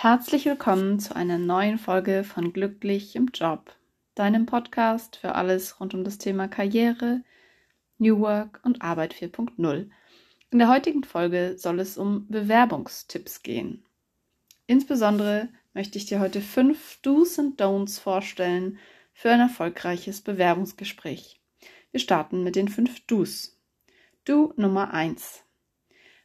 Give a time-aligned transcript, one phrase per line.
[0.00, 3.74] Herzlich willkommen zu einer neuen Folge von Glücklich im Job,
[4.14, 7.24] deinem Podcast für alles rund um das Thema Karriere,
[7.98, 9.90] New Work und Arbeit 4.0.
[10.52, 13.82] In der heutigen Folge soll es um Bewerbungstipps gehen.
[14.68, 18.78] Insbesondere möchte ich dir heute fünf Do's und Don'ts vorstellen
[19.12, 21.40] für ein erfolgreiches Bewerbungsgespräch.
[21.90, 23.58] Wir starten mit den fünf Do's.
[24.24, 25.42] Do Nummer eins: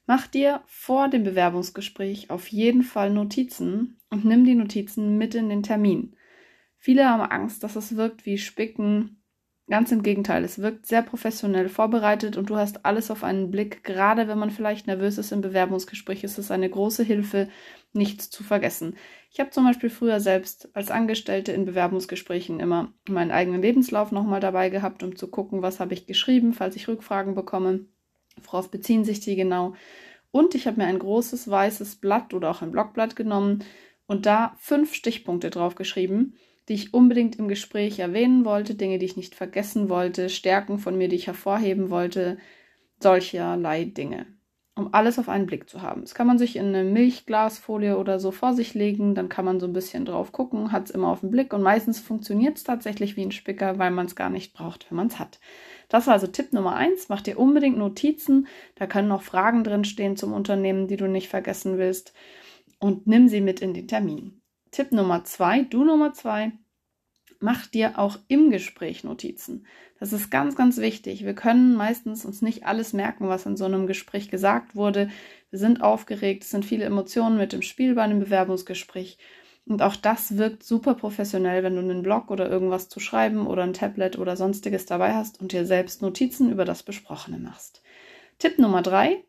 [0.05, 5.47] Mach dir vor dem Bewerbungsgespräch auf jeden Fall Notizen und nimm die Notizen mit in
[5.47, 6.15] den Termin.
[6.77, 9.23] Viele haben Angst, dass es wirkt wie Spicken.
[9.69, 13.85] Ganz im Gegenteil, es wirkt sehr professionell vorbereitet und du hast alles auf einen Blick.
[13.85, 17.47] Gerade wenn man vielleicht nervös ist im Bewerbungsgespräch, ist es eine große Hilfe,
[17.93, 18.97] nichts zu vergessen.
[19.31, 24.41] Ich habe zum Beispiel früher selbst als Angestellte in Bewerbungsgesprächen immer meinen eigenen Lebenslauf nochmal
[24.41, 27.85] dabei gehabt, um zu gucken, was habe ich geschrieben, falls ich Rückfragen bekomme.
[28.41, 29.73] Worauf beziehen sich die genau?
[30.31, 33.63] Und ich habe mir ein großes weißes Blatt oder auch ein Blockblatt genommen
[34.07, 36.33] und da fünf Stichpunkte drauf geschrieben,
[36.69, 40.97] die ich unbedingt im Gespräch erwähnen wollte, Dinge, die ich nicht vergessen wollte, Stärken von
[40.97, 42.37] mir, die ich hervorheben wollte,
[42.99, 44.25] solcherlei Dinge,
[44.75, 46.01] um alles auf einen Blick zu haben.
[46.01, 49.59] Das kann man sich in eine Milchglasfolie oder so vor sich legen, dann kann man
[49.59, 52.63] so ein bisschen drauf gucken, hat es immer auf den Blick und meistens funktioniert es
[52.63, 55.39] tatsächlich wie ein Spicker, weil man es gar nicht braucht, wenn man es hat.
[55.89, 57.09] Das war also Tipp Nummer eins.
[57.09, 58.47] Mach dir unbedingt Notizen.
[58.75, 62.13] Da können noch Fragen drin stehen zum Unternehmen, die du nicht vergessen willst.
[62.79, 64.41] Und nimm sie mit in den Termin.
[64.71, 66.51] Tipp Nummer zwei, du Nummer zwei,
[67.39, 69.67] mach dir auch im Gespräch Notizen.
[69.99, 71.23] Das ist ganz, ganz wichtig.
[71.23, 75.09] Wir können meistens uns nicht alles merken, was in so einem Gespräch gesagt wurde.
[75.49, 79.17] Wir sind aufgeregt, es sind viele Emotionen mit dem Spiel bei einem Bewerbungsgespräch.
[79.65, 83.63] Und auch das wirkt super professionell, wenn du einen Blog oder irgendwas zu schreiben oder
[83.63, 87.81] ein Tablet oder sonstiges dabei hast und dir selbst Notizen über das Besprochene machst.
[88.39, 89.23] Tipp Nummer drei.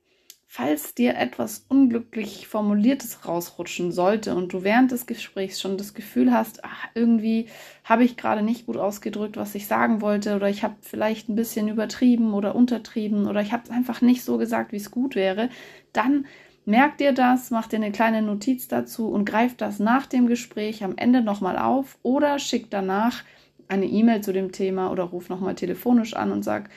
[0.56, 6.32] Falls dir etwas unglücklich Formuliertes rausrutschen sollte und du während des Gesprächs schon das Gefühl
[6.32, 7.48] hast, ach, irgendwie
[7.82, 11.34] habe ich gerade nicht gut ausgedrückt, was ich sagen wollte, oder ich habe vielleicht ein
[11.34, 15.16] bisschen übertrieben oder untertrieben oder ich habe es einfach nicht so gesagt, wie es gut
[15.16, 15.48] wäre,
[15.92, 16.26] dann
[16.66, 20.82] Merk dir das, mach dir eine kleine Notiz dazu und greif das nach dem Gespräch
[20.82, 23.22] am Ende nochmal auf oder schick danach
[23.68, 26.70] eine E-Mail zu dem Thema oder ruf nochmal telefonisch an und sag,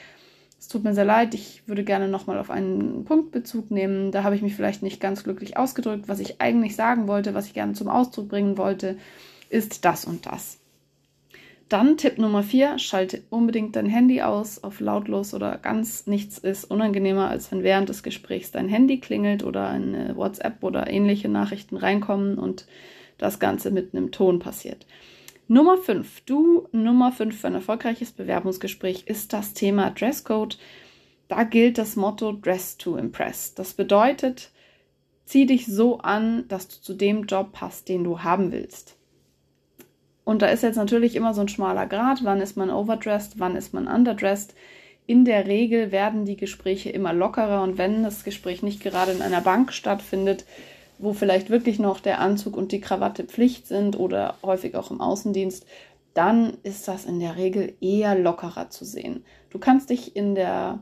[0.58, 4.10] es tut mir sehr leid, ich würde gerne nochmal auf einen Punkt Bezug nehmen.
[4.10, 6.08] Da habe ich mich vielleicht nicht ganz glücklich ausgedrückt.
[6.08, 8.98] Was ich eigentlich sagen wollte, was ich gerne zum Ausdruck bringen wollte,
[9.50, 10.58] ist das und das.
[11.68, 16.64] Dann Tipp Nummer 4, schalte unbedingt dein Handy aus auf lautlos oder ganz nichts ist
[16.64, 21.76] unangenehmer, als wenn während des Gesprächs dein Handy klingelt oder eine WhatsApp oder ähnliche Nachrichten
[21.76, 22.66] reinkommen und
[23.18, 24.86] das Ganze mit einem Ton passiert.
[25.46, 30.58] Nummer 5, du Nummer 5 für ein erfolgreiches Bewerbungsgespräch ist das Thema Dresscode.
[31.28, 33.54] Da gilt das Motto Dress to Impress.
[33.54, 34.50] Das bedeutet,
[35.26, 38.97] zieh dich so an, dass du zu dem Job passt, den du haben willst.
[40.28, 43.56] Und da ist jetzt natürlich immer so ein schmaler Grad, wann ist man overdressed, wann
[43.56, 44.54] ist man underdressed.
[45.06, 49.22] In der Regel werden die Gespräche immer lockerer und wenn das Gespräch nicht gerade in
[49.22, 50.44] einer Bank stattfindet,
[50.98, 55.00] wo vielleicht wirklich noch der Anzug und die Krawatte Pflicht sind oder häufig auch im
[55.00, 55.64] Außendienst,
[56.12, 59.24] dann ist das in der Regel eher lockerer zu sehen.
[59.48, 60.80] Du kannst dich in der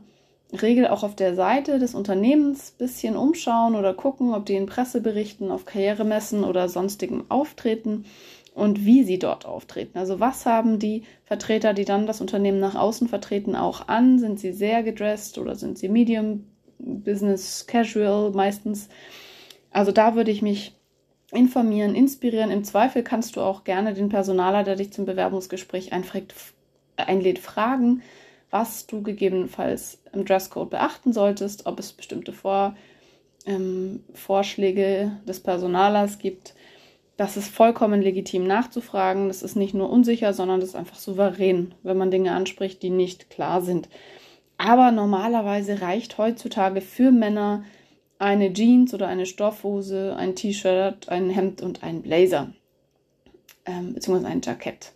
[0.61, 4.65] Regel auch auf der Seite des Unternehmens ein bisschen umschauen oder gucken, ob die in
[4.65, 8.03] Presseberichten, auf Karrieremessen oder sonstigem auftreten
[8.57, 9.99] und wie sie dort auftreten.
[9.99, 14.17] Also was haben die Vertreter, die dann das Unternehmen nach außen vertreten, auch an?
[14.17, 16.43] Sind sie sehr gedressed oder sind sie medium,
[16.79, 18.89] business, casual meistens?
[19.69, 20.75] Also da würde ich mich
[21.31, 22.49] informieren, inspirieren.
[22.49, 26.33] Im Zweifel kannst du auch gerne den Personaler, der dich zum Bewerbungsgespräch einfragt,
[26.95, 28.01] einlädt, fragen,
[28.49, 32.75] was du gegebenenfalls im Dresscode beachten solltest, ob es bestimmte Vor,
[33.45, 36.55] ähm, Vorschläge des Personalers gibt
[37.17, 39.27] das ist vollkommen legitim nachzufragen.
[39.27, 42.91] Das ist nicht nur unsicher, sondern das ist einfach souverän, wenn man Dinge anspricht, die
[42.91, 43.89] nicht klar sind.
[44.57, 47.63] Aber normalerweise reicht heutzutage für Männer
[48.19, 52.53] eine Jeans oder eine Stoffhose, ein T-Shirt, ein Hemd und ein Blazer,
[53.65, 54.93] ähm, beziehungsweise ein Jackett.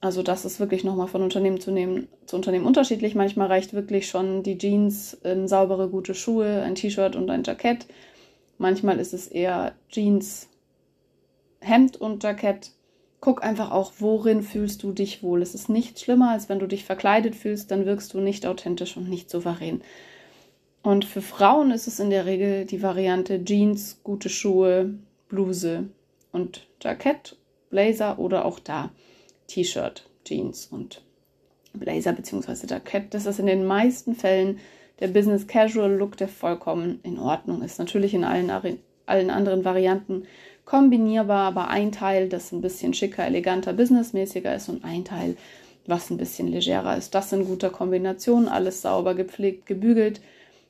[0.00, 3.14] Also das ist wirklich nochmal von Unternehmen zu, nehmen, zu Unternehmen unterschiedlich.
[3.14, 7.86] Manchmal reicht wirklich schon die Jeans, ähm, saubere, gute Schuhe, ein T-Shirt und ein Jackett.
[8.58, 10.48] Manchmal ist es eher Jeans,
[11.60, 12.72] Hemd und Jackett.
[13.20, 15.42] Guck einfach auch, worin fühlst du dich wohl.
[15.42, 18.96] Es ist nichts schlimmer, als wenn du dich verkleidet fühlst, dann wirkst du nicht authentisch
[18.96, 19.82] und nicht souverän.
[20.82, 24.94] Und für Frauen ist es in der Regel die Variante Jeans, gute Schuhe,
[25.28, 25.90] Bluse
[26.32, 27.36] und Jackett,
[27.68, 28.90] Blazer oder auch da
[29.48, 31.02] T-Shirt, Jeans und
[31.74, 32.66] Blazer bzw.
[32.66, 33.12] Jackett.
[33.12, 34.58] Das ist in den meisten Fällen
[35.00, 37.78] der Business Casual Look, der vollkommen in Ordnung ist.
[37.78, 38.50] Natürlich in allen,
[39.06, 40.24] allen anderen Varianten
[40.70, 45.36] kombinierbar, aber ein Teil, das ein bisschen schicker, eleganter, businessmäßiger ist und ein Teil,
[45.86, 47.12] was ein bisschen legerer ist.
[47.12, 50.20] Das in guter Kombination, alles sauber gepflegt, gebügelt.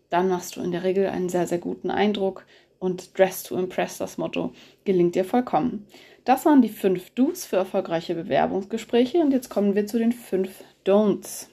[0.09, 2.47] Dann machst du in der Regel einen sehr, sehr guten Eindruck
[2.79, 4.55] und Dress to Impress, das Motto,
[4.87, 5.87] gelingt dir vollkommen.
[6.25, 10.65] Das waren die fünf Do's für erfolgreiche Bewerbungsgespräche und jetzt kommen wir zu den fünf
[10.87, 11.49] Don'ts.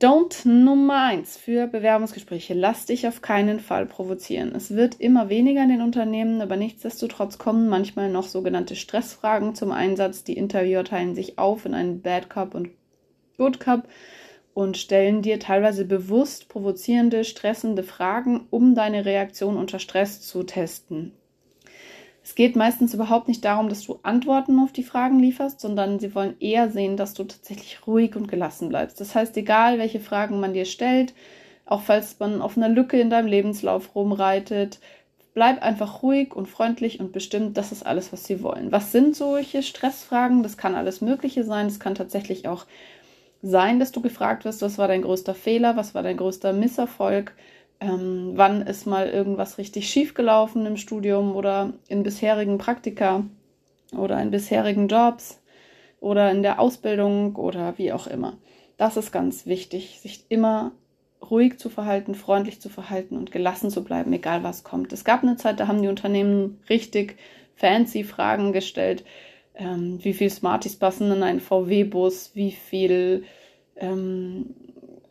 [0.00, 2.52] Don't Nummer eins für Bewerbungsgespräche.
[2.52, 4.52] Lass dich auf keinen Fall provozieren.
[4.54, 9.70] Es wird immer weniger in den Unternehmen, aber nichtsdestotrotz kommen manchmal noch sogenannte Stressfragen zum
[9.70, 10.24] Einsatz.
[10.24, 12.70] Die Interviewer teilen sich auf in einen Bad Cup und
[13.38, 13.88] Good Cup
[14.52, 21.12] und stellen dir teilweise bewusst provozierende, stressende Fragen, um deine Reaktion unter Stress zu testen.
[22.24, 26.14] Es geht meistens überhaupt nicht darum, dass du Antworten auf die Fragen lieferst, sondern sie
[26.14, 28.98] wollen eher sehen, dass du tatsächlich ruhig und gelassen bleibst.
[28.98, 31.12] Das heißt, egal welche Fragen man dir stellt,
[31.66, 34.80] auch falls man auf einer Lücke in deinem Lebenslauf rumreitet,
[35.34, 38.72] bleib einfach ruhig und freundlich und bestimmt, das ist alles, was sie wollen.
[38.72, 40.42] Was sind solche Stressfragen?
[40.42, 41.66] Das kann alles Mögliche sein.
[41.66, 42.64] Es kann tatsächlich auch
[43.42, 47.34] sein, dass du gefragt wirst, was war dein größter Fehler, was war dein größter Misserfolg,
[47.84, 53.24] ähm, wann ist mal irgendwas richtig schief gelaufen im Studium oder in bisherigen Praktika
[53.96, 55.42] oder in bisherigen Jobs
[56.00, 58.38] oder in der Ausbildung oder wie auch immer.
[58.78, 60.72] Das ist ganz wichtig, sich immer
[61.30, 64.92] ruhig zu verhalten, freundlich zu verhalten und gelassen zu bleiben, egal was kommt.
[64.92, 67.16] Es gab eine Zeit, da haben die Unternehmen richtig
[67.54, 69.04] fancy Fragen gestellt.
[69.54, 72.32] Ähm, wie viel Smarties passen in einen VW-Bus?
[72.34, 73.24] Wie viel
[73.76, 74.54] ähm,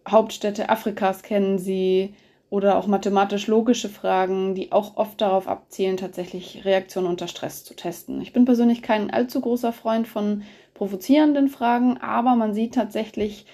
[0.07, 2.13] Hauptstädte Afrikas kennen sie?
[2.53, 8.21] Oder auch mathematisch-logische Fragen, die auch oft darauf abzielen, tatsächlich Reaktionen unter Stress zu testen.
[8.21, 10.43] Ich bin persönlich kein allzu großer Freund von
[10.75, 13.47] provozierenden Fragen, aber man sieht tatsächlich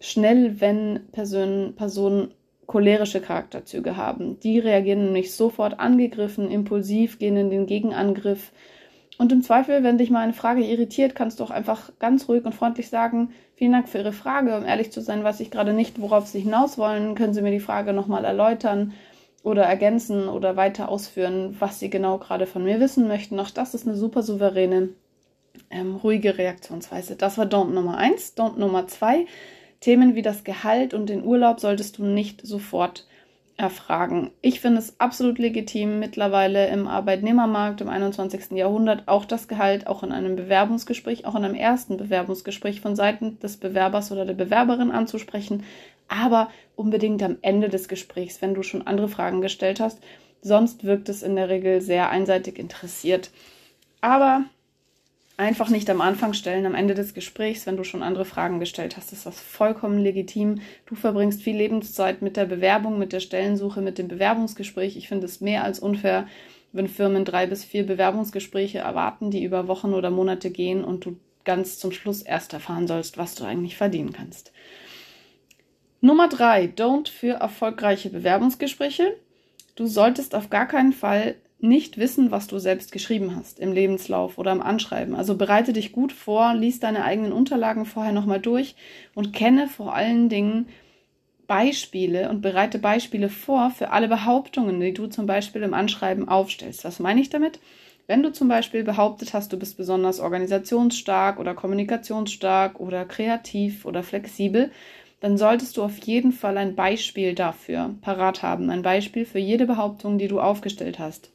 [0.00, 2.32] schnell, wenn Personen, Personen
[2.64, 4.40] cholerische Charakterzüge haben.
[4.40, 8.52] Die reagieren nämlich sofort angegriffen, impulsiv, gehen in den Gegenangriff
[9.20, 12.42] und im Zweifel, wenn dich mal eine Frage irritiert, kannst du auch einfach ganz ruhig
[12.46, 14.56] und freundlich sagen, vielen Dank für Ihre Frage.
[14.56, 17.16] Um ehrlich zu sein, weiß ich gerade nicht, worauf Sie hinaus wollen.
[17.16, 18.94] Können Sie mir die Frage nochmal erläutern
[19.42, 23.38] oder ergänzen oder weiter ausführen, was Sie genau gerade von mir wissen möchten?
[23.38, 24.88] Auch das ist eine super souveräne,
[25.68, 27.14] ähm, ruhige Reaktionsweise.
[27.14, 28.34] Das war Don't Nummer eins.
[28.38, 29.26] Don't Nummer zwei.
[29.80, 33.06] Themen wie das Gehalt und den Urlaub solltest du nicht sofort
[33.60, 34.30] erfragen.
[34.40, 38.52] Ich finde es absolut legitim, mittlerweile im Arbeitnehmermarkt im 21.
[38.52, 43.38] Jahrhundert auch das Gehalt, auch in einem Bewerbungsgespräch, auch in einem ersten Bewerbungsgespräch von Seiten
[43.40, 45.64] des Bewerbers oder der Bewerberin anzusprechen,
[46.08, 50.00] aber unbedingt am Ende des Gesprächs, wenn du schon andere Fragen gestellt hast.
[50.40, 53.30] Sonst wirkt es in der Regel sehr einseitig interessiert.
[54.00, 54.44] Aber
[55.40, 58.96] einfach nicht am Anfang stellen, am Ende des Gesprächs, wenn du schon andere Fragen gestellt
[58.96, 60.60] hast, ist das vollkommen legitim.
[60.84, 64.96] Du verbringst viel Lebenszeit mit der Bewerbung, mit der Stellensuche, mit dem Bewerbungsgespräch.
[64.96, 66.28] Ich finde es mehr als unfair,
[66.72, 71.16] wenn Firmen drei bis vier Bewerbungsgespräche erwarten, die über Wochen oder Monate gehen und du
[71.44, 74.52] ganz zum Schluss erst erfahren sollst, was du eigentlich verdienen kannst.
[76.02, 79.16] Nummer drei, don't für erfolgreiche Bewerbungsgespräche.
[79.74, 84.38] Du solltest auf gar keinen Fall nicht wissen, was du selbst geschrieben hast im Lebenslauf
[84.38, 85.14] oder im Anschreiben.
[85.14, 88.74] Also bereite dich gut vor, lies deine eigenen Unterlagen vorher nochmal durch
[89.14, 90.68] und kenne vor allen Dingen
[91.46, 96.84] Beispiele und bereite Beispiele vor für alle Behauptungen, die du zum Beispiel im Anschreiben aufstellst.
[96.84, 97.58] Was meine ich damit?
[98.06, 104.02] Wenn du zum Beispiel behauptet hast, du bist besonders organisationsstark oder kommunikationsstark oder kreativ oder
[104.02, 104.70] flexibel,
[105.20, 108.70] dann solltest du auf jeden Fall ein Beispiel dafür parat haben.
[108.70, 111.30] Ein Beispiel für jede Behauptung, die du aufgestellt hast.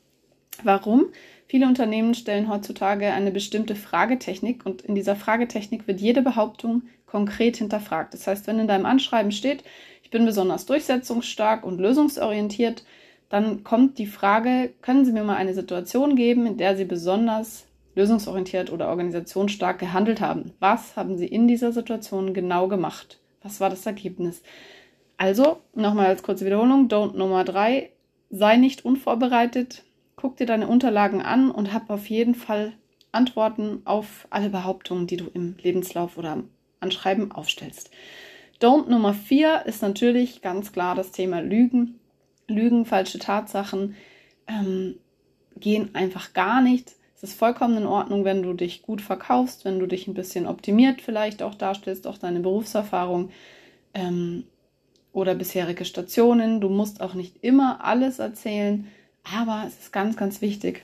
[0.64, 1.08] Warum?
[1.48, 7.58] Viele Unternehmen stellen heutzutage eine bestimmte Fragetechnik und in dieser Fragetechnik wird jede Behauptung konkret
[7.58, 8.14] hinterfragt.
[8.14, 9.64] Das heißt, wenn in deinem Anschreiben steht,
[10.04, 12.84] ich bin besonders durchsetzungsstark und lösungsorientiert,
[13.30, 17.68] dann kommt die Frage, können Sie mir mal eine Situation geben, in der Sie besonders
[17.96, 20.52] lösungsorientiert oder organisationsstark gehandelt haben?
[20.60, 23.20] Was haben Sie in dieser Situation genau gemacht?
[23.42, 24.44] Was war das Ergebnis?
[25.18, 27.92] Also, nochmal als kurze Wiederholung, Don't Nummer drei,
[28.30, 29.85] sei nicht unvorbereitet,
[30.16, 32.74] guck dir deine Unterlagen an und hab auf jeden Fall
[33.12, 36.44] Antworten auf alle Behauptungen, die du im Lebenslauf oder
[36.80, 37.90] Anschreiben aufstellst.
[38.62, 42.00] Don't Nummer vier ist natürlich ganz klar das Thema Lügen.
[42.48, 43.96] Lügen, falsche Tatsachen
[44.48, 44.96] ähm,
[45.58, 46.94] gehen einfach gar nicht.
[47.16, 50.46] Es ist vollkommen in Ordnung, wenn du dich gut verkaufst, wenn du dich ein bisschen
[50.46, 53.32] optimiert vielleicht auch darstellst, auch deine Berufserfahrung
[53.94, 54.44] ähm,
[55.12, 56.62] oder bisherige Stationen.
[56.62, 58.88] Du musst auch nicht immer alles erzählen.
[59.34, 60.84] Aber es ist ganz, ganz wichtig,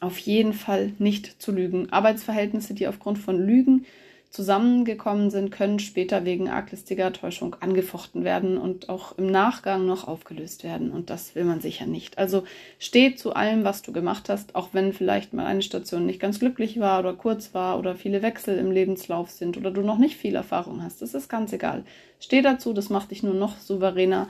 [0.00, 1.90] auf jeden Fall nicht zu lügen.
[1.90, 3.86] Arbeitsverhältnisse, die aufgrund von Lügen
[4.30, 10.62] zusammengekommen sind, können später wegen arglistiger Täuschung angefochten werden und auch im Nachgang noch aufgelöst
[10.62, 10.90] werden.
[10.90, 12.18] Und das will man sicher nicht.
[12.18, 12.44] Also
[12.78, 16.38] steh zu allem, was du gemacht hast, auch wenn vielleicht mal eine Station nicht ganz
[16.38, 20.16] glücklich war oder kurz war oder viele Wechsel im Lebenslauf sind oder du noch nicht
[20.16, 21.00] viel Erfahrung hast.
[21.00, 21.84] Das ist ganz egal.
[22.20, 24.28] Steh dazu, das macht dich nur noch souveräner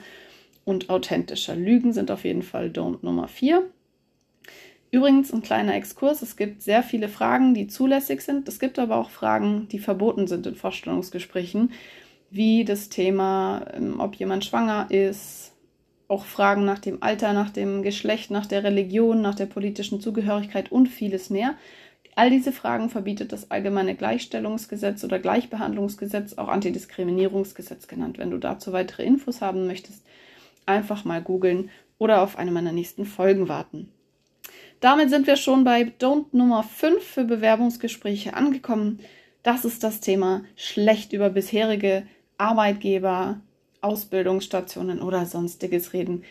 [0.67, 1.55] und authentischer.
[1.55, 3.63] Lügen sind auf jeden Fall Don't Nummer 4.
[4.91, 6.21] Übrigens ein kleiner Exkurs.
[6.21, 8.47] Es gibt sehr viele Fragen, die zulässig sind.
[8.49, 11.71] Es gibt aber auch Fragen, die verboten sind in Vorstellungsgesprächen,
[12.29, 15.53] wie das Thema, ähm, ob jemand schwanger ist,
[16.09, 20.69] auch Fragen nach dem Alter, nach dem Geschlecht, nach der Religion, nach der politischen Zugehörigkeit
[20.69, 21.55] und vieles mehr.
[22.15, 28.17] All diese Fragen verbietet das allgemeine Gleichstellungsgesetz oder Gleichbehandlungsgesetz, auch Antidiskriminierungsgesetz genannt.
[28.17, 30.03] Wenn du dazu weitere Infos haben möchtest,
[30.67, 33.91] einfach mal googeln oder auf eine meiner nächsten Folgen warten.
[34.79, 38.99] Damit sind wir schon bei Don't Nummer 5 für Bewerbungsgespräche angekommen.
[39.41, 42.05] Das ist das Thema schlecht über bisherige
[42.37, 43.41] Arbeitgeber,
[43.81, 46.23] Ausbildungsstationen oder sonstiges reden.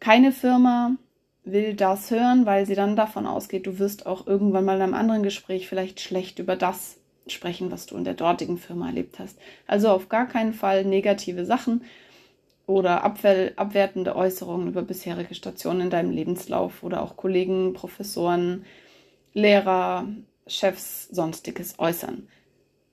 [0.00, 0.96] Keine Firma
[1.44, 4.94] will das hören, weil sie dann davon ausgeht, du wirst auch irgendwann mal in einem
[4.94, 9.38] anderen Gespräch vielleicht schlecht über das sprechen, was du in der dortigen Firma erlebt hast.
[9.66, 11.82] Also auf gar keinen Fall negative Sachen
[12.66, 18.64] oder abwertende Äußerungen über bisherige Stationen in deinem Lebenslauf oder auch Kollegen, Professoren,
[19.34, 20.06] Lehrer,
[20.46, 22.28] Chefs, sonstiges äußern.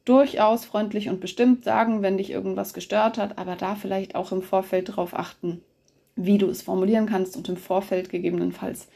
[0.03, 4.41] Durchaus freundlich und bestimmt sagen, wenn dich irgendwas gestört hat, aber da vielleicht auch im
[4.41, 5.61] Vorfeld darauf achten,
[6.15, 8.87] wie du es formulieren kannst und im Vorfeld gegebenenfalls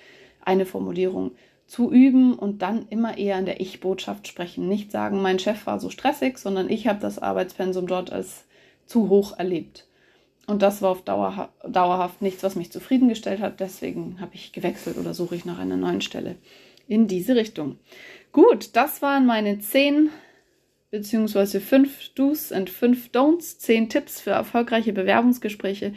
[0.41, 1.31] eine Formulierung
[1.67, 4.67] zu üben und dann immer eher in der Ich-Botschaft sprechen.
[4.67, 8.45] Nicht sagen, mein Chef war so stressig, sondern ich habe das Arbeitspensum dort als
[8.85, 9.87] zu hoch erlebt.
[10.47, 13.59] Und das war auf Dauer, dauerhaft nichts, was mich zufriedengestellt hat.
[13.59, 16.35] Deswegen habe ich gewechselt oder suche ich nach einer neuen Stelle
[16.87, 17.79] in diese Richtung.
[18.31, 20.09] Gut, das waren meine zehn
[20.91, 25.93] beziehungsweise fünf Do's und fünf Don'ts, zehn Tipps für erfolgreiche Bewerbungsgespräche.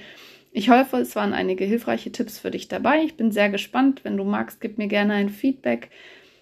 [0.50, 3.04] Ich hoffe, es waren einige hilfreiche Tipps für dich dabei.
[3.04, 4.00] Ich bin sehr gespannt.
[4.02, 5.90] Wenn du magst, gib mir gerne ein Feedback.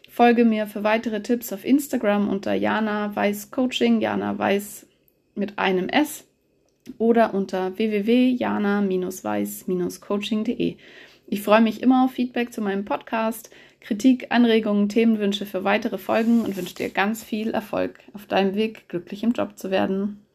[0.08, 4.86] Folge mir für weitere Tipps auf Instagram unter Jana Weiß Coaching, Jana Weiß
[5.34, 6.25] mit einem S
[6.98, 10.76] oder unter www.jana-weiß-coaching.de.
[11.28, 13.50] Ich freue mich immer auf Feedback zu meinem Podcast,
[13.80, 18.88] Kritik, Anregungen, Themenwünsche für weitere Folgen und wünsche dir ganz viel Erfolg auf deinem Weg,
[18.88, 20.25] glücklich im Job zu werden.